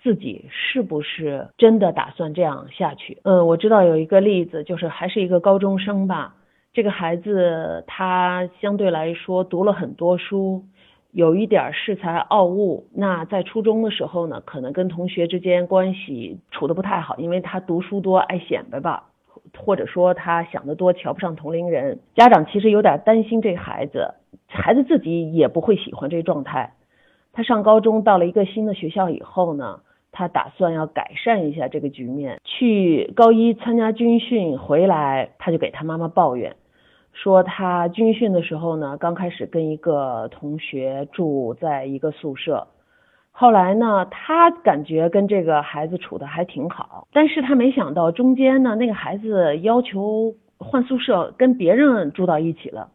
[0.00, 3.18] 自己是不是真的打算这样下去。
[3.24, 6.36] 嗯，我知道有一个例子，就是还是一个高中生吧。
[6.74, 10.64] 这个孩子他相对来说读了很多书，
[11.10, 12.86] 有一点恃才傲物。
[12.94, 19.08] 那在初中的时候呢，可能跟同学之间关系处的不太好，因为他读书多爱显摆吧，
[19.56, 21.98] 或者说他想得多，瞧不上同龄人。
[22.14, 24.14] 家长其实有点担心这孩子，
[24.46, 26.74] 孩子自己也不会喜欢这状态。
[27.32, 29.80] 他上高中到了一个新的学校以后呢。
[30.10, 32.40] 他打算要改善一下这个局面。
[32.44, 36.56] 去高一参加军训回来，他就给他妈妈抱怨，
[37.12, 42.66] 说他军训的时候呢，刚开始跟一个同学住在一个宿舍，
[43.30, 52.88] 后来呢，他感觉跟这个孩子处的还挺好，但是他没想到中间呢，那个孩子要求换宿舍，跟别人住到一起了，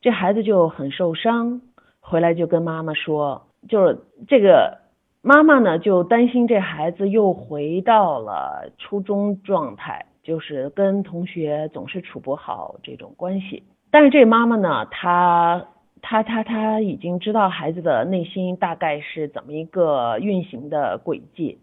[0.00, 1.60] 这孩子就很受伤，
[2.00, 4.87] 回来就跟妈妈说，就是这个。
[5.22, 13.64] 妈妈呢就担心这孩子又回到了初中状态，就是跟同学总是处不好这种关系。
[13.90, 15.66] 但是这妈妈呢，她
[16.00, 21.58] 她她她已经知道孩子的内心大概是怎么一个运行的轨迹，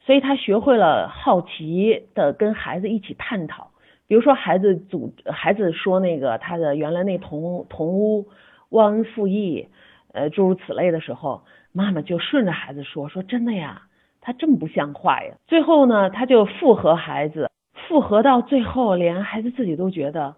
[0.00, 3.70] 所以她学会了好奇的跟孩子一起探讨。
[4.06, 8.26] 比如说孩子组孩子说那个他的原来那同同屋
[8.68, 9.68] 忘恩负义，
[10.12, 13.82] 呃诸如此类的时候，妈妈就顺着孩子说说真的呀，
[14.20, 15.34] 他这么不像话呀。
[15.46, 17.50] 最后呢，他就附和孩子，
[17.88, 20.36] 附和到最后，连孩子自己都觉得。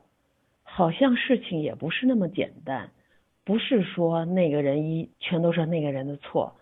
[0.64, 2.88] 好像事情也不是那么简单，
[3.44, 6.54] 不是说那个人一全都是那个人的错，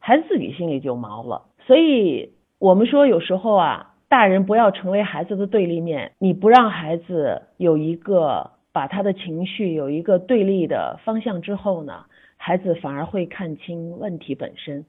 [0.00, 1.42] 孩子自己心里就毛了。
[1.64, 12.04] 所以我们说有时候啊，大人不要成为孩子的对立面，你不让孩子有一个把他的情绪有一个对立的方向之后呢，
[12.36, 14.84] 孩子反而会看清问题本身。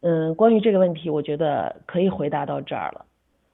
[0.00, 3.04] 嗯，关于这个问题，我觉得可以回答到这儿了，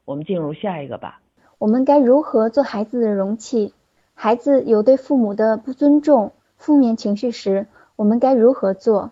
[0.06, 1.20] 我们进入下一个吧。
[1.58, 3.74] 我们该如何做孩子的容器？
[4.14, 9.10] 孩子有对父母的不尊重、负面情绪时，我们该如何做？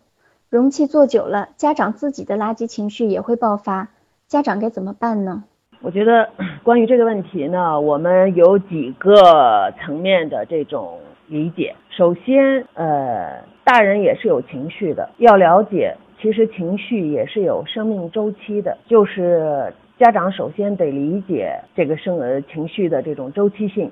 [0.49, 3.91] 容器做久了，家长自己的垃圾情绪也会爆发，
[4.27, 5.45] 家长该怎么办呢？
[5.85, 6.31] 我觉得
[6.65, 11.75] 关于这个问题呢，我们有几个层面的这种理解。
[11.91, 19.73] 首先，呃，大人也是有情绪的，要了解，其实情绪也是有生命周期的，就是。
[19.97, 23.89] 家长首先得理解这个生呃情绪的这种周期性，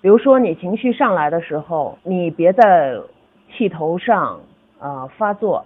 [0.00, 2.96] 比如说你情绪上来的时候，你别在
[3.52, 4.40] 气头上
[4.80, 5.64] 啊发作，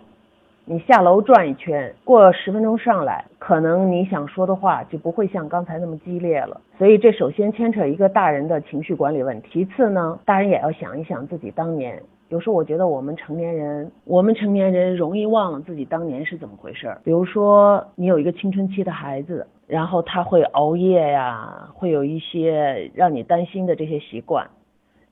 [0.64, 6.60] 你下楼转一圈，过十分钟上来，可能你想说的话就不会像刚才那么激烈了。
[6.78, 9.48] 所以这首先牵扯一个大人的情绪管理问题。
[9.52, 12.00] 其次呢，大人也要想一想自己当年。
[12.28, 17.00] 有时候我觉得我们成年人，我们成年人容易忘了自己当年是怎么回事儿。
[17.02, 24.48] 比如说，你有一个青春期的孩子，然后他会熬夜呀，会有一些让你担心的这些习惯。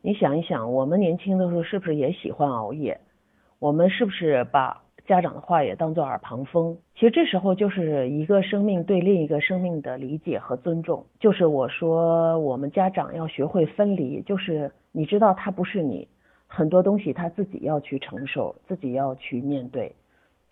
[0.00, 3.00] 你想一想，我们年轻的时候是不是也喜欢熬夜？
[3.58, 6.76] 我们是不是把家长的话也当做耳旁风？
[6.94, 11.04] 其实这时候就是一个生命对另一个生命的理解和尊重。
[11.18, 16.06] 就是我说，我们家长要学会分离，就是你知道他不是你。
[16.46, 19.92] 很多东西他自己要去承受，自己要去面对，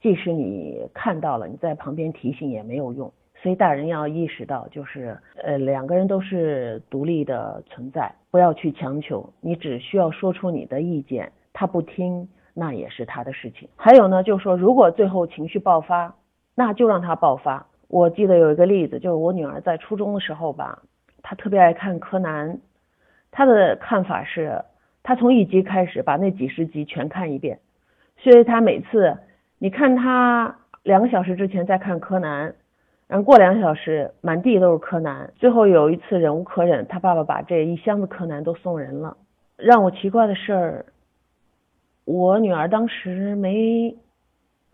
[0.03, 3.13] 即使你看到了，你在旁边提醒也没有用。
[3.41, 13.69] 所以大人要意识到，就是呃两个人都是独立的存在，不要去强求，你只需要说出你的意见，他不听那也是他的事情。
[13.77, 16.15] 还有呢，就是说如果最后情绪爆发，
[16.55, 17.67] 那就让他爆发。
[17.87, 20.83] 我记得有一个例子，就是我女儿在初中的时候吧，
[21.23, 22.59] 她特别爱看柯南，
[23.31, 24.63] 她的看法是。
[25.01, 27.61] 她从一集开始把那几十集全看一遍，
[28.19, 29.17] 所以她每次
[29.59, 32.55] 你看她两个小时之前在看柯南，
[33.07, 39.17] 然后过两个小时满地都是柯南，最后有一次忍无可忍，她爸爸把这一箱子柯南都送人了。
[39.57, 40.85] 让我奇怪的事儿，
[42.09, 43.95] 我女儿当时没，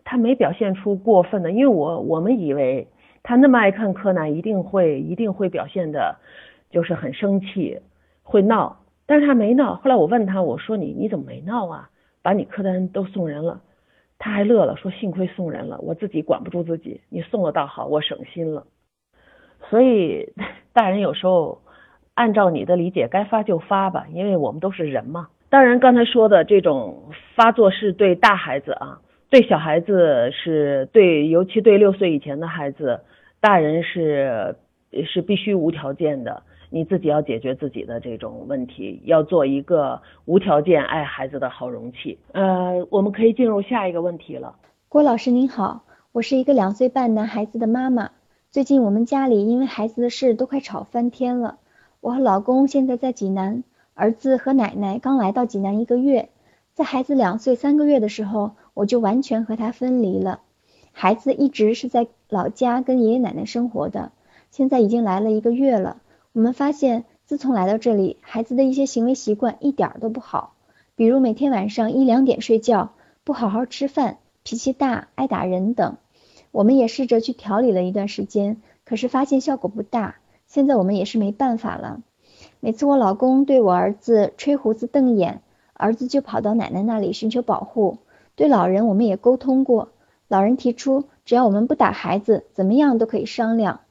[0.05, 2.87] 她没表现出过分的，因为我我们以为
[3.23, 6.15] 她那么爱看柯南，一定会一定会表现的，
[6.69, 7.81] 就是很生气，
[8.23, 8.77] 会闹。
[9.05, 11.89] 但是她没闹，后来我问她，我说你你怎么没闹啊？
[12.21, 13.59] 把你柯南都送人了，
[14.17, 18.65] 她还乐了，说幸亏送人了，我自己管不住自己，你送了倒好，我省心了。
[19.69, 20.31] 所以
[20.71, 21.63] 大人有时候
[22.13, 25.27] 按照你的理解，该发就发吧，因为我们都是人嘛。
[25.49, 27.03] 当然刚才说的这种
[27.35, 33.01] 发作是对大孩子啊，对小孩子是对，尤其对六岁以前的孩子，
[33.39, 34.55] 大人是
[35.05, 36.43] 是必须无条件的。
[36.71, 42.17] 你自己要解决自己的这种问题，要做一个无条件爱孩子的好容器。
[42.33, 44.55] 呃，我们可以进入下一个问题了。
[44.89, 48.11] 郭老师您好，我是一个两岁半男孩子的妈妈。
[48.51, 51.59] 最近我们家里因为孩子的事都快吵翻天了。
[52.01, 53.63] 我和老公现在在济南，
[53.97, 56.27] 儿子和奶奶刚来到济南一个月。
[56.73, 60.41] 在孩子两岁三个月的时候，我就完全和他分离了。
[60.91, 64.11] 孩子一直是在老家跟爷爷奶奶生活的，
[64.51, 66.01] 现在已经来了一个月了。
[66.33, 70.55] 我们发现，自从来到这里，孩子的一些行为习惯一点都不好，
[70.97, 72.91] 比如每天晚上一两点睡觉，
[73.23, 75.95] 不好好吃饭，脾气大，爱打人等。
[76.51, 80.17] 我们也试着去调理了一段时间，可是发现效果不大。
[80.47, 82.01] 现在我们也是没办法了。
[82.65, 85.43] 每次我老公对我儿子吹胡子瞪眼，
[85.75, 87.99] 儿子就跑到奶奶那里寻求保护。
[88.35, 89.89] 对老人，我们也沟通过，
[90.27, 93.81] 老人提出，只要我们不打孩子，怎么样都可以商量。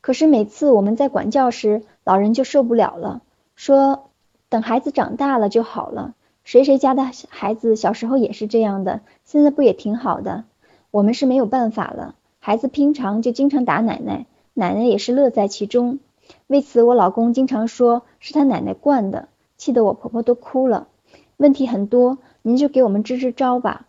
[0.00, 3.22] 可是每次我们在管教时，老人就受不了了，
[3.54, 4.10] 说
[4.48, 6.16] 等孩子长大了就好了。
[6.42, 10.42] 谁谁家的孩子小时候也是这样的，现在不也挺好的？
[10.90, 12.16] 我们是没有办法了。
[12.40, 16.00] 孩子平常就经常打奶奶，奶奶也是乐在其中。
[16.46, 20.88] 为此，我老公经常说是他奶奶惯的，气得我婆婆都哭了。
[21.36, 23.86] 问题很多，您就给我们支支招吧。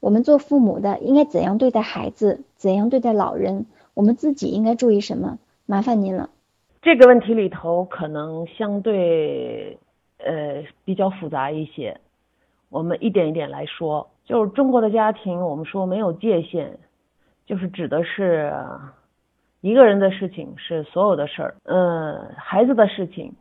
[0.00, 3.66] 我们做父母的应该怎样对待孩子，怎样对待老人？
[3.94, 5.38] 我们自己应该注意什么？
[5.66, 6.30] 麻烦您了。
[6.82, 9.78] 这个问题里头可能相对
[10.18, 12.00] 呃比较复杂一些，
[12.70, 14.08] 我们一点一点来说。
[14.24, 16.78] 就是中国的家庭，我们说没有界限，
[17.44, 18.54] 就是指的是
[19.60, 21.54] 一个人的事情是所有的事儿。
[21.64, 23.34] 嗯，孩子的事情，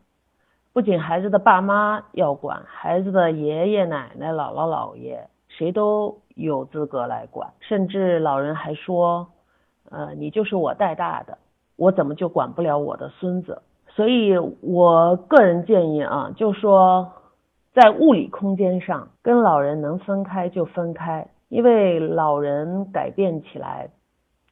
[0.73, 7.49] 不仅孩子的爸妈要管，孩子的爷爷奶奶、姥姥姥爷，谁都有资格来管。
[7.59, 9.27] 甚至老人还说，
[9.89, 11.37] 呃，你就是我带大的，
[11.75, 13.61] 我怎么就管不了我的孙子？
[13.87, 17.13] 所以我个人建议啊，就说。
[17.71, 23.89] 在物理空间上，跟老人能分开就分开，因为老人改变起来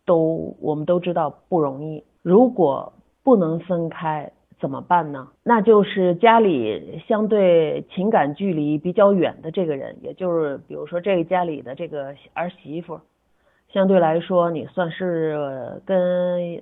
[0.08, 2.04] 都我们都知道不容易。
[2.24, 2.92] 如果
[3.22, 5.28] 不能分开怎么办呢？
[5.44, 13.00] 那就是家里相对情感距离比较远的这个人，也就是比如说这个家里的这个儿媳妇，
[13.72, 16.54] 相对来说你算是跟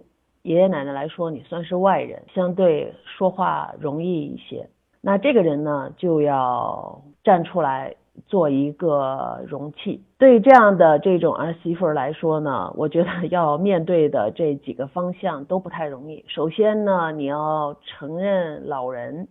[0.41, 4.67] 爷爷奶奶来说你算是外人，相对说话容易一些。
[5.01, 7.95] 那这个人呢，就要站出来
[8.27, 10.03] 做一个容器。
[10.17, 16.23] 对这样的这种儿媳妇来说呢，我觉得要面对的这几个方向都不太容易。
[16.27, 19.27] 首先呢，你要承认老人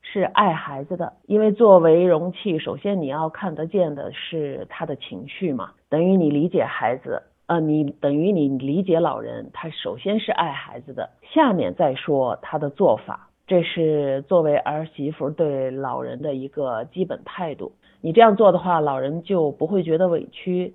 [0.00, 13.28] 是爱孩子的，因为作为容器，首先你要看得见的是他的情绪嘛，等于你理解孩子，呃，你等于你理解老人，他首先是爱孩子的，下面再说他的做法。
[13.46, 17.72] 这是作为儿媳妇对老人的一个基本态度。
[18.00, 20.74] 你这样做的话，老人就不会觉得委屈，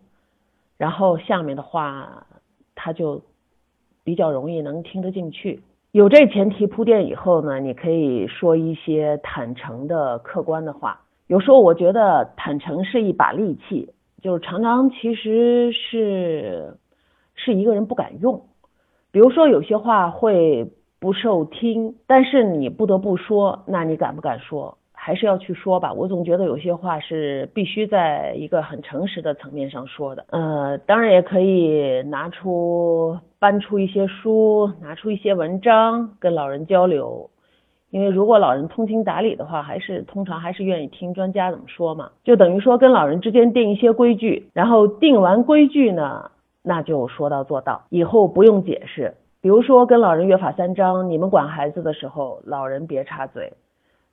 [0.78, 2.28] 然后下面的话
[2.76, 3.21] 他就
[4.03, 5.61] 比较容易能听得进去。
[5.91, 11.01] 有这前提铺垫以后呢，你可以说一些坦诚的、客观的话。
[11.28, 16.78] 有时候我觉得坦诚是一把利器，就是常常其实是
[17.36, 18.45] 是一个人不敢用。
[19.11, 20.71] 比如说有些话会。
[20.99, 24.78] 不受听，但是你不得不说，那你敢不敢说？
[25.06, 25.91] 还是要去说吧。
[25.91, 30.24] 我总觉得有些话是必须在一个很诚实的层面上说的。
[30.30, 37.30] 呃，当然也可以拿出搬出一些书，拿出一些文章跟老人交流。
[37.89, 42.10] 因为如果老人通情达理的话，还是通常还是愿意听专家怎么说嘛。
[42.24, 46.32] 就等于说跟老人之间定一些规矩，然后定完规矩呢，
[46.64, 49.14] 那就说到做到，以后不用解释。
[49.41, 53.51] 比如说跟老人约法三章，你们管孩子的时候，老人别插嘴，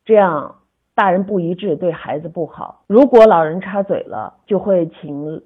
[0.05, 0.57] 这样
[0.95, 2.82] 大人不一致，对孩子不好。
[2.86, 5.43] 如果老人插嘴了，就会请，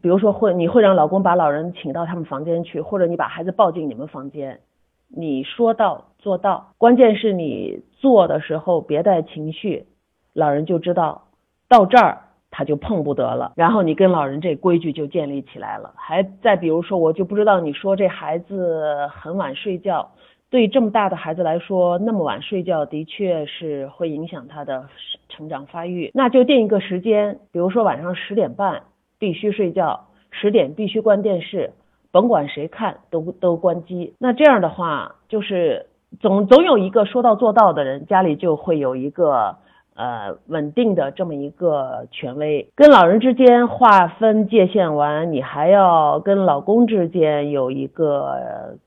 [0.00, 4.60] 比如说会你会让老公把老人请到他们房间去，或者你把孩子抱进你们房间，
[5.08, 6.72] 你说到做到。
[6.78, 9.86] 关键是你做的时候别带情绪，
[10.32, 11.24] 老人就知道
[11.68, 12.18] 到这儿。
[12.54, 15.94] 他就碰不得了，然后你跟老人这规矩就建立起来了。
[15.96, 20.10] 还再比如说，我就不知道你说这孩子很晚睡觉，
[20.52, 24.86] 对这么大的孩子来说，那么晚睡觉的确是会影响他的
[25.30, 26.10] 成长发育。
[26.12, 28.82] 那就定一个时间，比如说晚上十点半
[29.18, 31.72] 必须睡觉，十点必须关电视，
[32.10, 34.14] 甭管谁看都都关机。
[34.18, 35.86] 那这样的话，就是
[36.20, 39.56] 总总有一个说到做到的人，家里就会有一个。
[39.94, 48.38] 呃，稳定的这么一个权威，跟老人之间划分界限完，你还要跟老公之间有一个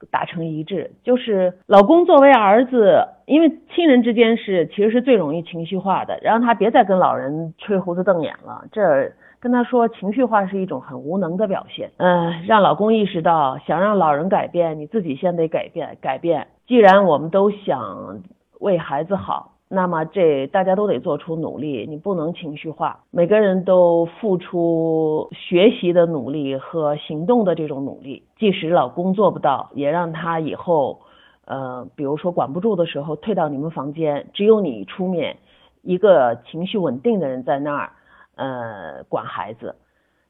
[0.10, 0.92] 达成一致。
[1.04, 8.64] 就是老公作为儿子，因为亲人之间是其实是最容易情绪化的，让他别再跟老人吹胡子瞪眼了。
[8.72, 11.92] 这跟他说情绪化是一种很无能的表现。
[11.98, 15.98] 嗯，让老公意识到，想让老人改变，你自己先得改变。
[16.02, 18.22] 改变，既然我们都想
[18.60, 19.52] 为孩子好。
[19.68, 28.24] 那么这大家都得做出努力，你不能情绪化，每个人都付出学习的努力和行动的这种努力。
[28.38, 31.02] 即使老公做不到，也让他以后，
[31.46, 35.38] 呃，比如说管不住的时候，退到你们房间，只有你出面，
[35.82, 37.92] 一个情绪稳定的人在那儿，
[38.36, 39.76] 呃，管孩子，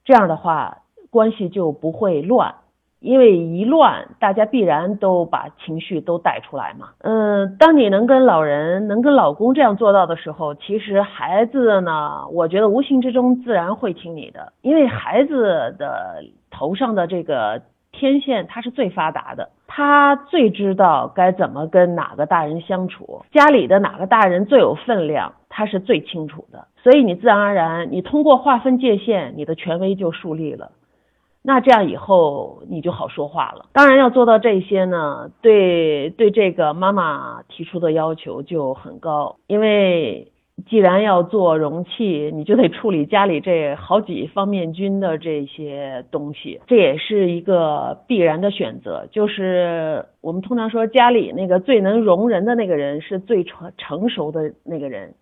[0.05, 0.77] 这样的话
[1.09, 2.55] 关系就不会乱。
[3.05, 6.89] 因为一乱，大家必然都把情绪都带出来嘛。
[7.03, 14.51] 嗯，当你能跟老人、能跟老公这样做到的时候，其实孩子呢，我觉得无形之中自然会听你的。
[14.63, 26.65] 因为孩子的头上的这个天线，他是最发达的，他最知道该怎么跟哪个大人相处，家里的哪个大人最有分量，他是最清楚的。
[26.81, 30.71] 所以你自然而然，你通过划分界限，你的权威就树立了。
[31.45, 33.67] 那这样以后你就好说话了。
[33.71, 40.31] 当然要做到这些呢，对对这个妈妈提出的要求就很高，因为。
[40.69, 49.05] 既然要做容器，你就得处理家里这好几方面菌的这些东西，这也是一个必然的选择。
[49.11, 55.13] 就是我们通常说，家里那个最能容人的那个人，是最成成熟的那个人。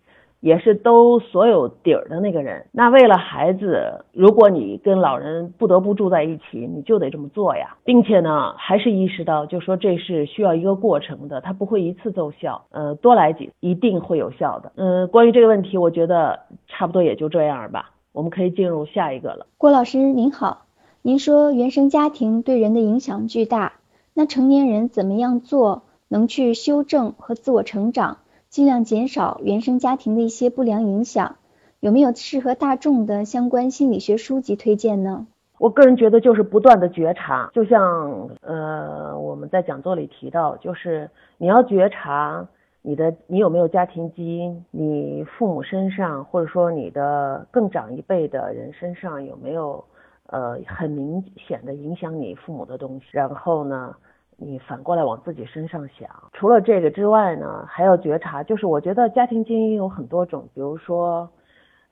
[0.44, 2.66] 也是都所有底儿的那个人。
[2.70, 14.72] 那为了孩子，如果你跟老人不得不住在一起，你就得这么做呀，并且呢，还是意识到，就说这是需要一个过程的，它不会一次奏效，呃，多来几一定会有效的。
[14.76, 19.46] 嗯，关于这个问题，我觉得差不多也就这样吧，我们可以进入下一个了。
[19.56, 20.66] 郭老师您好，
[21.00, 23.72] 您说原生家庭对人的影响巨大，
[24.12, 28.18] 那成年人怎么样做能去修正和自我成长？
[28.54, 31.38] 尽量减少原生家庭的一些不良影响，
[31.80, 35.26] 有没有适合大众的相关心理学书籍推荐呢？
[35.58, 42.46] 我个人觉得就是不断的觉察，就像呃我们在讲座里提到，就是你要觉察
[42.80, 49.84] 你的你有没有家庭基因，你父母身上或者说你的更长一辈的人身上有没有
[50.26, 53.96] 呃很明显的影响你父母的东西，然后呢？
[54.36, 58.42] 你反过来往自己身上想，除了这个之外呢，还要觉察。
[58.42, 61.28] 就是我觉得家庭基因有很多种，比如说，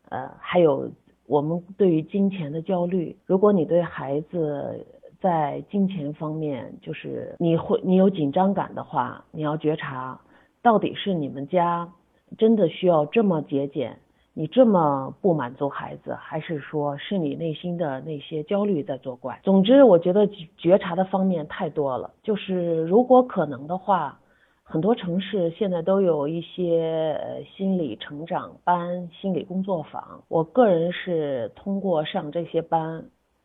[0.08, 0.90] 呃，还有
[1.26, 3.16] 我们对于金钱的焦虑。
[3.26, 4.86] 如果你对孩子
[5.20, 10.20] 在金钱方面，就是你会你有紧张感的话，你要觉察，
[10.62, 11.88] 到底是你们家
[12.36, 13.98] 真的需要这么节俭。
[14.34, 19.38] 你这么不满足孩子，还是说是你内心的那些焦虑在作怪？
[19.42, 20.26] 总之，我觉得
[20.56, 22.10] 觉察的方面太多了。
[22.22, 24.18] 就是如果可能的话，
[24.62, 30.22] 很多城市现在都有一些呃心理成长班、心理工作坊。
[30.28, 33.04] 我个人是通过上这些班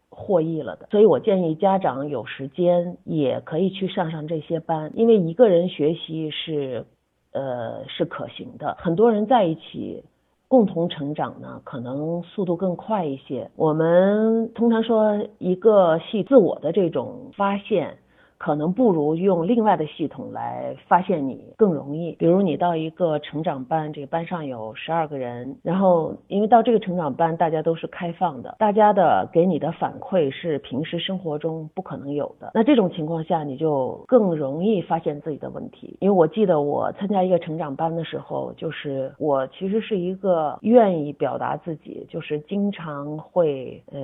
[0.09, 6.85] 获益了的，所以我建议家长有时间也可以去上上这些班，因为一个人学习是
[7.33, 10.05] 呃是可行的，很多人在一起。
[10.47, 13.49] 共同成长呢，可能速度更快一些。
[13.55, 17.97] 我们通常说一个系自我的这种发现。
[18.37, 22.13] 可能不如用另外的系统来发现你更容易。
[22.13, 32.51] 比如你到一个成长班，这个班上有十二个人，然后因为到这个成长班大家都是开放的，大家的给你的反馈是平时生活中不可能有的。
[32.53, 35.97] 那这种情况下，你就更容易发现自己的问题。
[35.99, 43.99] 因为我记得我参加一个成长班的时候，就是我其实是一个愿意表达自己，就是经常会呃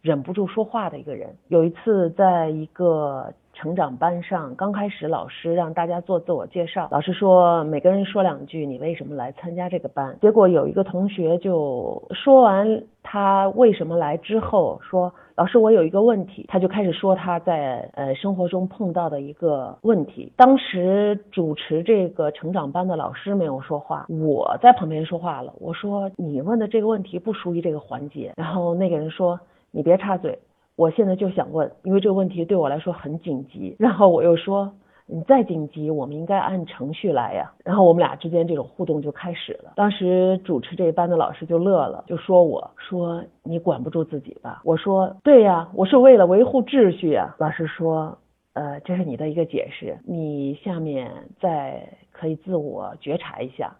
[0.00, 1.34] 忍不住说话的一个人。
[1.48, 3.32] 有一次在一个
[3.62, 10.18] 成长班上，刚开始老师让大家做自我介绍，老师说每个人说两句，你为什么来参加这个班？
[10.20, 20.32] 结果有一个同学就说完他为什么来之后，说老师我有一个问题，他就开始说他在呃生活中碰到的一个问题。
[20.36, 28.32] 当时主持这个成长班的老师没有说话，我在旁边说话了，我说你问的这个问题不属于这个环节。
[28.36, 29.38] 然后那个人说
[29.70, 30.36] 你别插嘴。
[30.74, 33.76] 我现在就想问，因为这个问题对我来说很紧急。
[33.78, 34.72] 然后我又说，
[35.06, 37.52] 你再紧急，我们应该按程序来呀。
[37.62, 39.74] 然后我们俩之间这种互动就开始了。
[39.76, 44.62] 当时主持这一班的老师就乐了，就说我说你管不住自己吧。
[44.64, 47.34] 我说对呀，我是为了维护秩序呀。
[47.38, 48.16] 老师说，
[48.54, 53.76] 呃，这是你的一个解释，你下面再可以自我觉察一下。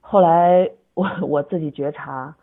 [0.00, 2.36] 后来我我自己觉察。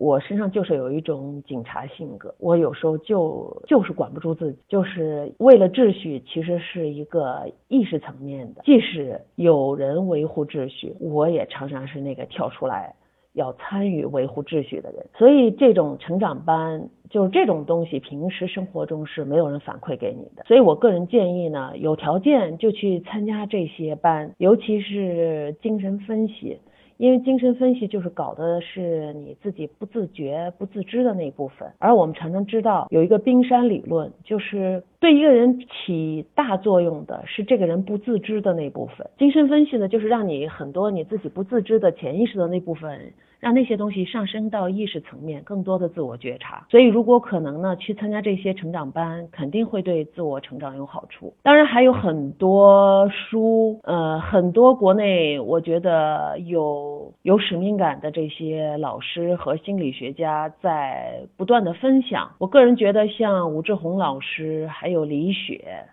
[0.00, 8.62] 我身上就是有一种警察性格，我有时候就就是管不住自己，就是为了秩序，其实是一个意识层面的。
[8.64, 12.94] 即使有人维护秩序，我也常常是那个跳出来
[13.34, 15.04] 要参与维护秩序的人。
[15.18, 20.42] 所以这种成长班，就是这种东西，平时生活中是没有人反馈给你的。
[20.46, 26.58] 所以我个人建议呢，有条件就去参加这些班，尤其是精神分析。
[27.00, 39.08] 因为精神分析就是搞的是你自己不自觉、不自知的那一部分，而我们常常知道有一个冰山理论，就是对一个人起大作用的是这个人不自知的那部分。
[39.18, 43.12] 精神分析呢，就是让你很多你自己不自知的潜意识的那部分。
[43.40, 46.66] 让那些东西上升到意识层面，更多的自我觉察。
[46.70, 51.32] 所以，如果可能呢，去参加这些成长班，肯定会对自我成长有好处。
[51.42, 62.32] 当然，还有很多书，呃，很多国内我觉得有有使命感的这些老师和心理学家在不断的分享。
[62.36, 65.84] 我个人觉得，像武志红老师，还还有李雪。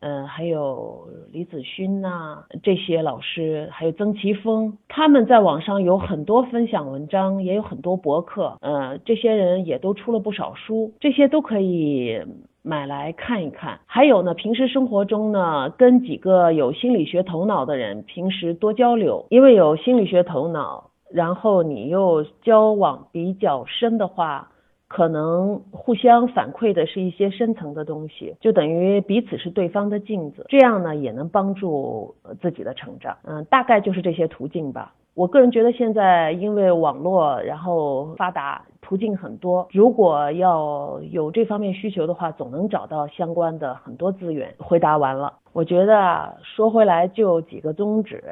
[0.00, 12.18] 嗯，还有李子勋呐，这些老师，还有曾奇峰，他们在网上有很多分享文章，也有很多博客，呃，这些人也都出了不少书，这些都可以
[12.62, 13.80] 买来看一看。
[13.84, 24.49] 还有呢，平时生活中呢，跟几个有心理学头脑的人平时多交流，因为有心理学头脑，然后你又交往比较深的话。
[24.90, 32.12] 可能互相反馈的是一些深层的东西，就等于彼此是对方的镜子，这样呢也能帮助
[32.42, 33.16] 自己的成长。
[33.22, 34.92] 嗯，大概就是这些途径吧。
[35.14, 44.52] 我个人觉得现在因为网络然后发达，途径很多，如果要有这方面需求的话，总能找到相关的很多资源。
[44.58, 48.24] 回答完了，我觉得啊说回来就几个宗旨，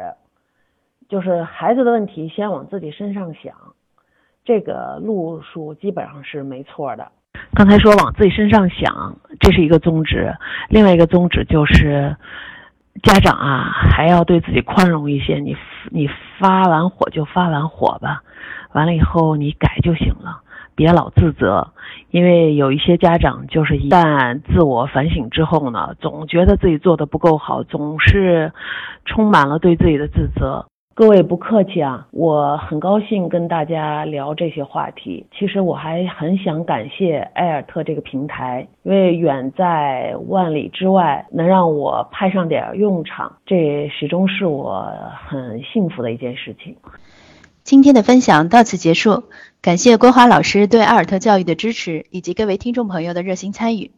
[1.08, 3.54] 就是孩子的问题先往自己身上想。
[4.48, 7.12] 这个路数基本上是没错的。
[7.52, 10.32] 刚才说往自己身上想，这是一个宗旨；
[10.70, 12.16] 另外一个宗旨就是，
[13.02, 15.34] 家长啊还要对自己宽容一些。
[15.38, 15.54] 你
[15.90, 18.22] 你发完火就发完火吧，
[18.72, 20.40] 完了以后你改就行了，
[20.74, 21.74] 别老自责。
[22.10, 28.50] 因为有一些家长就是一旦自我反省之后呢，总觉得自己做的不够好，总是
[29.04, 30.64] 充满了对自己的自责。
[30.98, 35.24] 各位不客气啊，我很高兴跟大家聊这些话题。
[35.30, 44.92] 其实我还很想感谢埃尔特这个平台，因为远在万里之外，能让我派上点用场，这始终是我
[45.28, 46.74] 很幸福的一件事情。
[47.62, 49.22] 今天的分享到此结束，
[49.62, 53.92] 感谢郭华老师对埃尔特教育的支持，以及各位听众朋友的热心参与。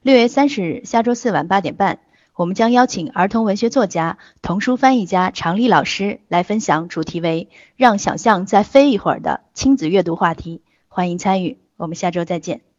[0.00, 1.98] 六月三十日，下周四晚八点半。
[2.36, 11.58] 我们将邀请儿童文学作家、童书翻译家常丽老师来分享主题为“让想象再飞一会儿”的亲子阅读话题，欢迎参与。
[11.78, 12.75] 我们下周再见。